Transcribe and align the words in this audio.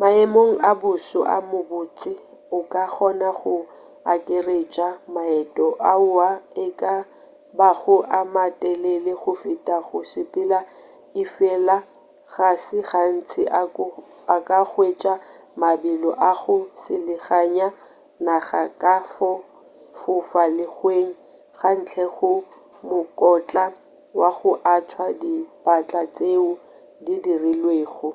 maemong 0.00 0.54
a 0.70 0.72
boso 0.82 1.20
a 1.36 1.38
mabotse 1.50 2.12
o 2.56 2.58
ka 2.72 2.84
kgona 2.94 3.30
go 3.40 3.56
akaretša 4.12 4.88
maeto 5.14 5.66
ao 5.92 6.06
e 6.64 6.66
ka 6.80 6.94
bago 7.58 7.96
a 8.18 8.20
matelele 8.34 9.12
go 9.22 9.32
feta 9.42 9.76
go 9.86 9.98
sepela 10.10 10.60
efela 11.22 11.76
ga 12.32 12.50
se 12.64 12.78
gantši 12.90 13.42
o 14.34 14.36
ka 14.48 14.58
hwetša 14.72 15.14
mabelo 15.60 16.10
a 16.30 16.32
go 16.42 16.56
selaganya 16.82 17.66
naga 18.26 18.62
ka 18.82 18.94
fo 19.14 19.30
fofa 20.00 20.42
lehlweng 20.56 21.10
ka 21.58 21.70
ntle 21.80 22.04
ga 22.20 22.30
mokotla 22.88 23.64
wa 24.20 24.28
go 24.36 24.50
athwa 24.74 25.06
ka 25.06 25.06
dipatla 25.20 26.02
tšeo 26.14 26.48
di 27.04 27.14
dirilwego 27.24 28.10